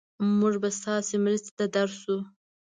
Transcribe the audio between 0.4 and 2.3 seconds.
به ستاسو مرستې ته درشو.